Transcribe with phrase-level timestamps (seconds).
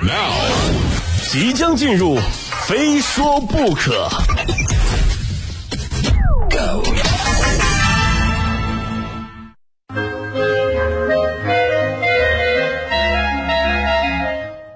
[0.00, 0.32] Now，
[1.28, 2.16] 即将进入，
[2.68, 4.08] 非说不可。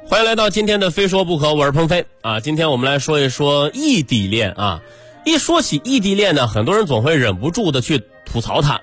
[0.08, 2.40] 欢迎来到今天的《非说不可》，我是鹏飞啊。
[2.40, 4.80] 今天我们来说一说异地恋啊。
[5.24, 8.80] 一说起异地恋呢，很多人总会忍不住的去吐槽它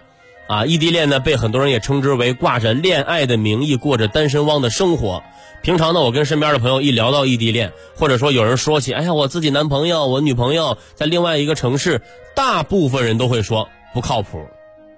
[0.49, 0.65] 啊。
[0.65, 5.23] 异地恋呢，被很多人也称之为挂着恋爱的名义过着单身汪的生活。
[5.61, 12.01] 平常呢，我跟身边的朋友一聊到异地恋，或者说有人说起，哎呀，我自己男朋友、我女朋友在另外一个城市，
[12.35, 14.39] 大部分人都会说不靠谱，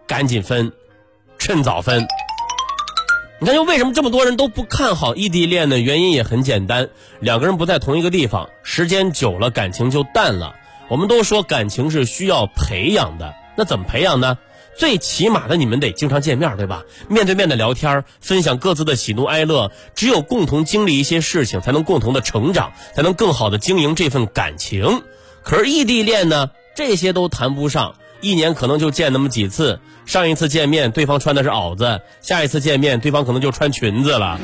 [0.07, 0.71] 赶紧分，
[1.37, 2.07] 趁早分。
[3.39, 5.79] 你看，就为什么这么多人都不看好异地恋呢？
[5.79, 6.87] 原因也很简单，
[7.19, 10.53] 两个人不在同一个地方，时间久了，感情就淡了。
[10.89, 14.37] 我们都说感情是需要培养的，那怎么培养呢？
[14.77, 16.83] 最起码的，你们得经常见面，对吧？
[17.07, 25.03] 面对面的聊天，分享各自的喜怒哀乐，只有共同经历一些事情，才能共同的成长，才能更好的经营这份感情。
[25.43, 29.79] 可是异地恋呢，这些都谈不上，一年可能就见那么几次。
[30.05, 34.39] 上一次见面，对方穿的是袄子；下一次见面，对方可能就穿裙子了。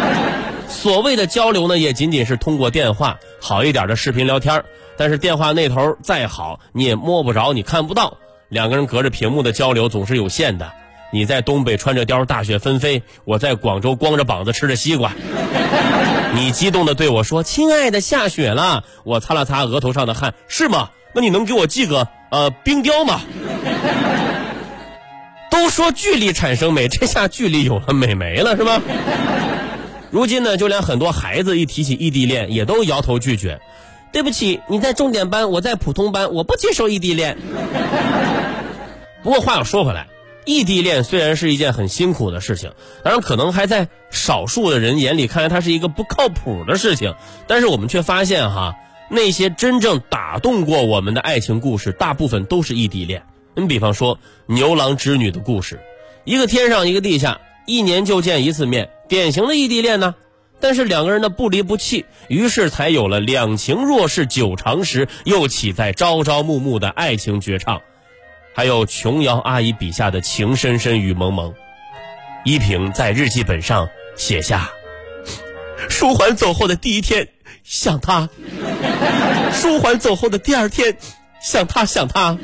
[0.68, 4.64] 所谓的交流呢，也仅仅是通过电话，好一点的视频聊天。
[4.96, 8.18] 但是电话那头再好，你也摸不着，你看不到。
[8.54, 10.70] 两个人隔着屏幕的交流总是有限的。
[11.12, 15.12] 你在东北穿着貂，大雪纷飞；我在广州光着膀子吃着西瓜。
[16.36, 20.90] 你激动的对我说：“亲爱的，下雪了。”我擦了擦额头上的汗：“是吗？
[21.12, 23.22] 那你能给我寄个呃冰雕吗？”
[25.50, 28.80] 都说距离产生美，这下距离有了美没了是吧？
[30.12, 33.60] 如今呢，就连很多孩子一提起异地恋，也都摇头拒绝。
[34.14, 37.36] 对不起，你在重点班，我在普通班，我不接受异地恋。
[39.24, 40.06] 不过话又说回来，
[40.44, 42.70] 异地恋虽然是一件很辛苦的事情，
[43.02, 47.16] 当然可能还在少数的人眼里看来它是一个不靠谱的事情，
[47.48, 48.76] 但是我们却发现哈，
[49.10, 53.24] 那些真正打动过我们的爱情故事，大部分都是异地恋。
[53.56, 55.80] 你比方说牛郎织女的故事，
[56.22, 60.14] 一个天上一个地下，一年就见一次面，典型的异地恋呢。
[60.64, 67.82] 但是两个人的不离不弃，于是才有了“两情若是久长时，又岂在朝朝暮暮”的爱情绝唱。
[68.54, 71.52] 还有琼瑶阿姨笔下的情深深雨蒙蒙。
[72.46, 74.70] 依萍在日记本上写下
[75.90, 77.28] ：“舒缓走后的第一天，
[77.62, 78.30] 想他；
[79.52, 80.96] 舒缓走后的第二天，
[81.42, 82.38] 想他想他。”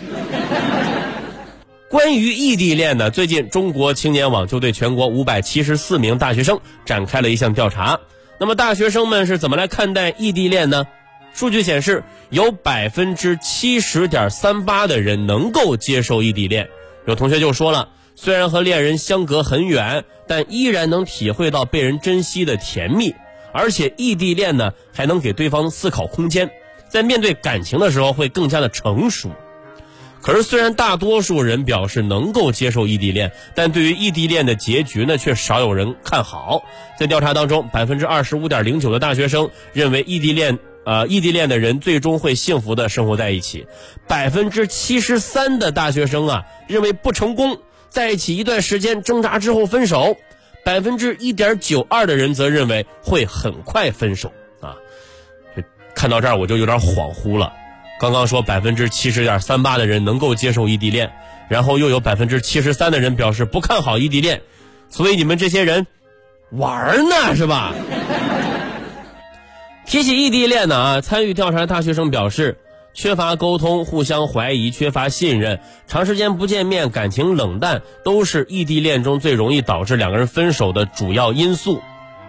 [1.90, 7.98] 关于异地恋呢，最近中国青年网就对全国五百七十四名大学生展开了一项调查。
[8.38, 10.86] 那么大学生们是怎么来看待异地恋呢？
[11.34, 16.68] 数据显示，有百分之七十点三八的人能够接受异地恋。
[17.06, 23.12] 有同学就说了，虽然和恋人相隔很远，但依然能体会到被人珍惜的甜蜜。
[23.52, 26.52] 而且异地恋呢，还能给对方思考空间，
[26.88, 29.28] 在面对感情的时候会更加的成熟。
[30.22, 36.62] 可是，虽然大多数人表示能够接受异地恋，但对于异地恋的结局呢，却少有人看好。
[36.98, 43.64] 在调查当中，百分之二十五点零九的大学生认为异地恋，呃，异地恋的人最终会幸福的生活在一起；
[44.06, 47.58] 百分之七十三的大学生啊，认为不成功，
[47.88, 50.18] 在一起一段时间挣扎之后分手；
[50.64, 54.30] 百分之一点九二的人则认为会很快分手。
[54.60, 54.76] 啊，
[55.94, 57.54] 看到这儿我就有点恍惚了。
[58.00, 61.12] 刚刚说百分之七十点三八的人能够接受异地恋，
[61.50, 64.40] 然后又有百分之七十三的人表示不看好异地恋，
[64.88, 65.86] 所以你们这些人
[66.50, 67.74] 玩呢是吧？
[69.84, 72.56] 提起异地恋呢啊，参与调查的大学生表示，
[72.94, 81.82] 缺乏沟通、互相怀疑、缺乏信任、长时间不见面、感情冷淡，都是异地恋中最容易导致两个人分手的主要因素。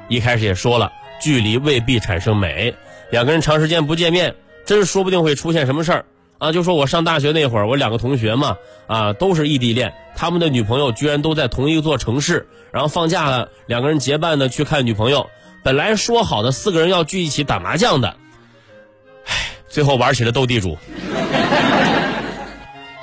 [0.09, 2.75] 一开始也说了，距离未必产生美，
[3.09, 4.35] 两个人长时间不见面。
[4.65, 6.05] 真说不定会出现什么事儿
[6.37, 6.51] 啊！
[6.51, 8.57] 就说我上大学那会儿，我两个同学嘛，
[8.87, 15.29] 啊，都是异地恋，他们的女朋友居然都在同一座城市，然后放假了，两个人结伴的去看女朋友。
[15.63, 18.15] 本来说好的四个人要聚一起打麻将的，
[19.27, 19.33] 唉，
[19.67, 20.77] 最后玩起了斗地主。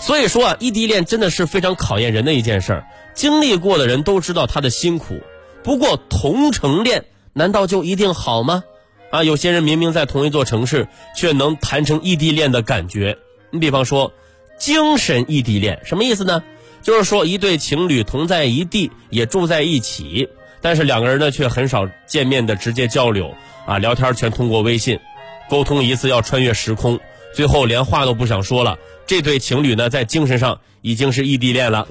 [0.01, 5.21] 所以说啊，异地恋真的是非常考验人的一件事儿，经历过的人都知道他的辛苦。
[5.63, 8.65] 不过同城恋难道就一定好吗？
[9.11, 13.19] 啊，有些人明明在同一座城市，却能谈成异地恋的感觉。
[13.51, 14.13] 你比方说，
[14.59, 16.43] 精神异地恋什么意思呢？
[16.83, 20.29] 就是说一对情侣同在一地，也住在一起，
[20.61, 23.35] 但是两个人呢却很少见面的直接交流，
[23.67, 24.99] 啊，聊天全通过微信，
[25.49, 27.01] 沟通一次要穿越时空，
[27.35, 28.79] 最后连话都不想说了。
[29.07, 31.89] 这对情侣呢，在精神上已经是异地恋了。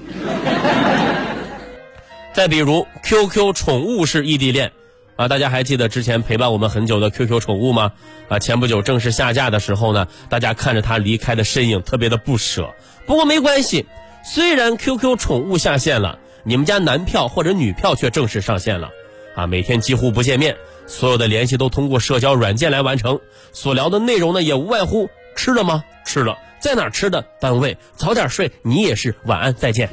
[2.32, 4.70] 再比如，QQ 宠物式异地恋。
[5.18, 7.90] 啊，大家还记得之前陪伴我们很久的 QQ 宠物吗？
[8.28, 12.72] 啊，前不久正式下架的时候呢，大家看着它离开的身影，特别的不舍。
[13.04, 13.86] 不过没关系，
[14.24, 18.90] 虽然 QQ 宠物下线了，你们家男票或者女票却正式上线了。
[19.34, 20.56] 啊，每天几乎不见面，
[20.86, 23.18] 所有的联系都通过社交软件来完成，
[23.52, 25.82] 所聊的内容呢，也无外乎吃了吗？
[26.06, 27.24] 吃了，在哪吃的？
[27.40, 29.90] 单位，早点睡，你也是，晚安，再见。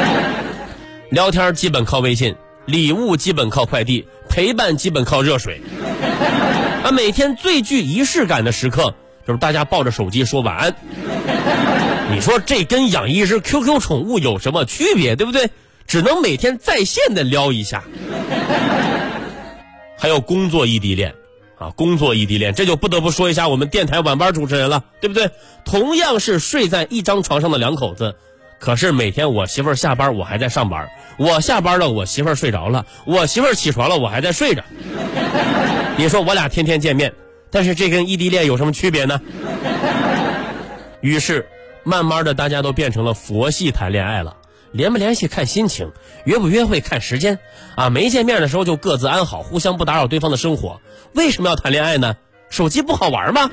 [1.08, 2.34] 聊天基本靠微信，
[2.66, 4.06] 礼物基本靠快递。
[4.36, 5.62] 陪伴基本靠热水，
[6.84, 8.94] 啊，每天最具仪式感的时刻
[9.26, 10.76] 就是大家抱着手机说晚安。
[12.12, 15.16] 你说这跟养一只 QQ 宠物有什么区别？
[15.16, 15.48] 对不对？
[15.86, 17.82] 只能每天在线的撩一下。
[19.96, 21.14] 还有工作异地恋，
[21.58, 25.30] 啊，工作异地恋，这就不得不说一下我们电台晚班主持人了，对不对？
[25.64, 28.14] 同样是睡在一张床上的两口子。
[28.58, 30.86] 可是每天我媳妇儿下班，我还在上班；
[31.18, 34.62] 我下班了，我媳妇儿睡着了；我媳妇儿起床了，我还在睡着。
[35.98, 37.12] 你说我俩天天见面，
[37.50, 39.20] 但是这跟异地恋有什么区别呢？
[41.00, 41.46] 于是，
[41.84, 44.36] 慢慢的大家都变成了佛系谈恋爱了，
[44.72, 45.92] 联不联系看心情，
[46.24, 47.38] 约不约会看时间，
[47.76, 50.80] 啊，没见面的时候就各自安好，互相不打扰对方的生活。
[51.12, 52.16] 为什么要谈恋爱呢？
[52.48, 53.50] 手机不好玩吗？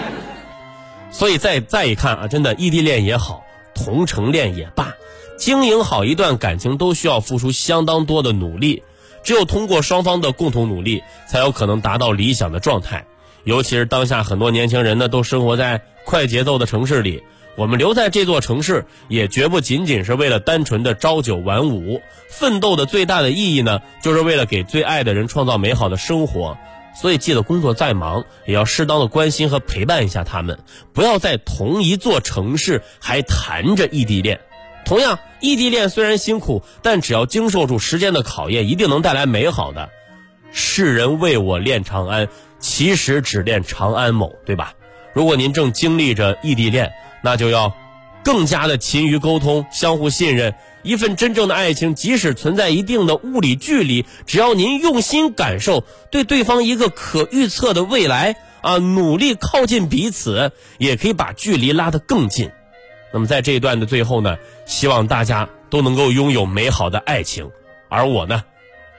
[1.10, 3.44] 所以再再一看啊，真的异地恋也好。
[3.78, 4.94] 同城恋也罢，
[5.38, 8.82] 经营好一段感情都需要付出相当多的努力，
[9.22, 13.06] 只有通过双方的共同努力，才有可能达到理想的状态。
[13.44, 17.22] 尤其是当下很多年轻人呢，都生活在快节奏的城市里，
[17.56, 26.58] 我们留在这座城市，也绝不仅仅是为了单纯的朝九晚五，奋斗的最大的意义呢，就是为了给最爱的人创造美好的生活。
[27.00, 30.58] 所以，记得工作再忙，也要适当的关心和陪伴一下他们，
[30.92, 34.40] 不要在同一座城市还谈着异地恋。
[34.84, 39.90] 同样，异地恋虽然辛苦，但只要经受住时间的考验，一定能带来美好的。
[40.50, 42.28] 世人为我恋长安，
[42.58, 44.72] 其实只恋长安某，对吧？
[45.12, 46.92] 如果您正经历着异地恋，
[47.22, 47.74] 那就要
[48.28, 50.54] 更加的勤于沟通，相互信任。
[50.82, 62.50] 一份真正的爱情，即使存在一定的物理距离，只要您用心感受，对对方一个可预测的未来啊，努力靠近彼此，也可以把距离拉得更近。
[63.14, 64.36] 那么在这一段的最后呢，
[64.66, 67.50] 希望大家都能够拥有美好的爱情，
[67.88, 68.44] 而我呢，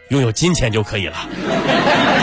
[0.08, 2.19] 拥有金钱就可以了。